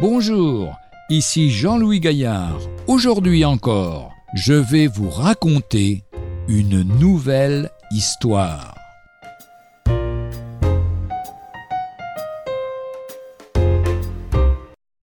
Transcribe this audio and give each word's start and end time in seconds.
Bonjour, 0.00 0.78
ici 1.10 1.50
Jean-Louis 1.50 2.00
Gaillard. 2.00 2.58
Aujourd'hui 2.86 3.44
encore, 3.44 4.14
je 4.34 4.54
vais 4.54 4.86
vous 4.86 5.10
raconter 5.10 6.04
une 6.48 6.80
nouvelle 6.98 7.68
histoire. 7.90 8.74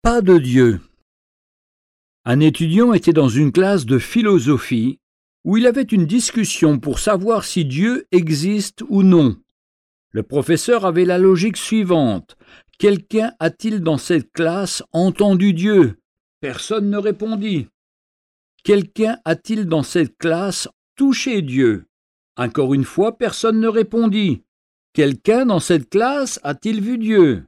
Pas 0.02 0.22
de 0.22 0.38
Dieu. 0.38 0.82
Un 2.26 2.42
étudiant 2.42 2.92
était 2.92 3.14
dans 3.14 3.30
une 3.30 3.54
classe 3.54 3.86
de 3.86 3.98
philosophie 3.98 5.00
où 5.46 5.56
il 5.56 5.66
avait 5.66 5.84
une 5.84 6.06
discussion 6.06 6.78
pour 6.78 7.00
savoir 7.00 7.46
si 7.46 7.64
Dieu 7.64 8.06
existe 8.12 8.84
ou 8.90 9.02
non. 9.02 9.38
Le 10.16 10.22
professeur 10.22 10.86
avait 10.86 11.06
la 11.06 11.18
logique 11.18 11.58
suivante. 11.58 12.38
Quelqu'un 12.80 13.34
a-t-il 13.40 13.82
dans 13.82 13.98
cette 13.98 14.32
classe 14.32 14.84
entendu 14.92 15.54
Dieu? 15.54 16.00
Personne 16.42 16.90
ne 16.90 16.98
répondit. 16.98 17.68
Quelqu'un 18.64 19.18
a-t-il 19.26 19.66
dans 19.66 19.84
cette 19.84 20.18
classe 20.18 20.68
touché 20.96 21.42
Dieu? 21.42 21.86
Encore 22.36 22.74
une 22.74 22.84
fois, 22.84 23.18
personne 23.18 23.60
ne 23.60 23.68
répondit. 23.68 24.44
Quelqu'un 24.94 25.46
dans 25.46 25.60
cette 25.60 25.90
classe 25.90 26.40
a-t-il 26.44 26.82
vu 26.82 26.98
Dieu? 26.98 27.46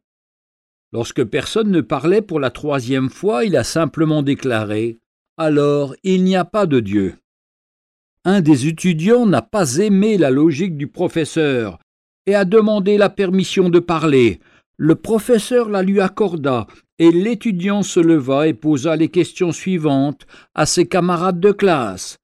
Lorsque 0.91 1.23
personne 1.23 1.71
ne 1.71 1.81
parlait 1.81 2.21
pour 2.21 2.39
la 2.39 2.51
troisième 2.51 3.09
fois, 3.09 3.45
il 3.45 3.57
a 3.57 3.63
simplement 3.63 4.23
déclaré 4.23 4.99
Alors 5.37 5.95
il 6.03 6.23
n'y 6.23 6.35
a 6.35 6.45
pas 6.45 6.65
de 6.65 6.79
Dieu. 6.79 7.15
Un 8.23 8.41
des 8.41 8.67
étudiants 8.67 9.25
n'a 9.25 9.41
pas 9.41 9.77
aimé 9.77 10.17
la 10.17 10.31
logique 10.31 10.77
du 10.77 10.87
professeur 10.87 11.79
et 12.25 12.33
a 12.33 12.45
demandé 12.45 12.97
la 12.97 13.09
permission 13.09 13.69
de 13.69 13.79
parler. 13.79 14.39
Le 14.77 14.95
professeur 14.95 15.69
la 15.69 15.81
lui 15.81 16.01
accorda, 16.01 16.67
et 16.99 17.11
l'étudiant 17.11 17.83
se 17.83 17.99
leva 17.99 18.47
et 18.47 18.53
posa 18.53 18.95
les 18.95 19.09
questions 19.09 19.51
suivantes 19.51 20.25
à 20.53 20.65
ses 20.65 20.87
camarades 20.87 21.39
de 21.39 21.51
classe. 21.51 22.17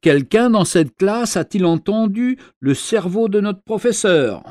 Quelqu'un 0.00 0.50
dans 0.50 0.64
cette 0.64 0.96
classe 0.96 1.36
a-t-il 1.36 1.66
entendu 1.66 2.38
le 2.60 2.74
cerveau 2.74 3.28
de 3.28 3.40
notre 3.40 3.62
professeur? 3.62 4.42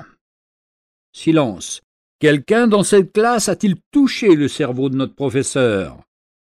Silence. 1.13 1.81
Quelqu'un 2.19 2.67
dans 2.67 2.83
cette 2.83 3.13
classe 3.13 3.47
a-t-il 3.47 3.75
touché 3.91 4.35
le 4.35 4.47
cerveau 4.47 4.89
de 4.89 4.95
notre 4.95 5.15
professeur? 5.15 5.99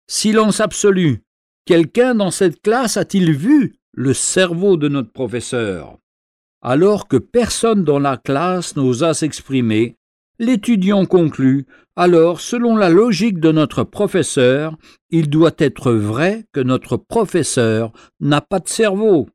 Silence 0.09 0.61
absolu. 0.61 1.23
Quelqu'un 1.65 2.15
dans 2.15 2.31
cette 2.31 2.61
classe 2.63 2.97
a-t-il 2.97 3.33
vu 3.33 3.75
le 3.93 4.15
cerveau 4.15 4.77
de 4.77 4.89
notre 4.89 5.13
professeur? 5.13 5.99
Alors 6.63 7.09
que 7.09 7.17
personne 7.17 7.85
dans 7.85 7.99
la 7.99 8.17
classe 8.17 8.77
n'osa 8.77 9.15
s'exprimer, 9.15 9.97
l'étudiant 10.39 11.07
conclut 11.07 11.67
Alors, 11.97 12.41
selon 12.41 12.77
la 12.77 12.89
logique 12.89 13.41
de 13.41 13.51
notre 13.53 13.85
professeur, 13.85 14.77
il 15.11 15.31
doit 15.31 15.55
être 15.59 15.93
vrai 15.93 16.45
que 16.53 16.61
notre 16.61 16.97
professeur 16.97 17.93
n'a 18.21 18.41
pas 18.41 18.61
de 18.61 18.69
cerveau. 18.69 19.29